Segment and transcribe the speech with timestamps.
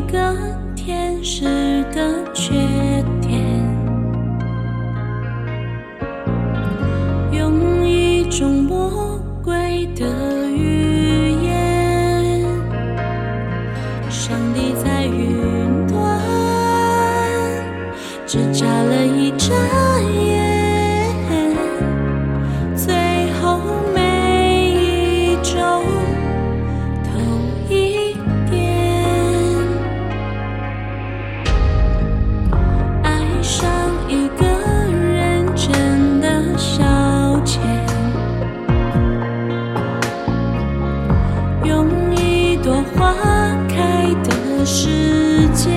[0.00, 0.34] 一个
[0.74, 1.44] 天使
[1.92, 2.54] 的缺
[3.20, 3.38] 点。
[7.32, 10.69] 用一种魔鬼的语言。
[45.40, 45.72] 时间，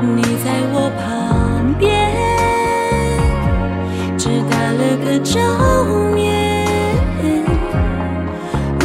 [0.00, 1.90] 你在我旁边，
[4.16, 5.38] 只打了个照
[6.14, 6.24] 面。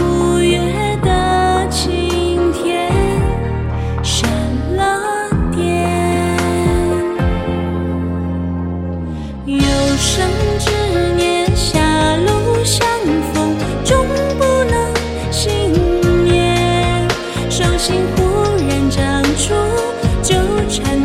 [0.01, 0.59] 五月
[1.01, 2.91] 的晴天，
[4.03, 4.29] 闪
[4.75, 5.57] 了电。
[9.45, 9.61] 有
[9.95, 10.27] 生
[10.59, 11.08] 之。
[17.79, 18.23] 心忽
[18.67, 19.53] 然长出
[20.21, 20.35] 纠
[20.67, 20.98] 缠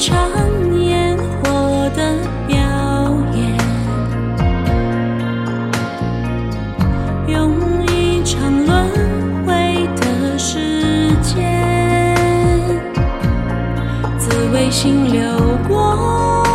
[0.00, 0.16] 一场
[0.82, 2.16] 烟火的
[2.48, 2.56] 表
[3.34, 3.54] 演。
[7.28, 7.52] 用
[7.86, 8.88] 一场轮
[9.44, 12.16] 回的时间
[14.18, 15.20] 紫微星流
[15.68, 16.49] 过。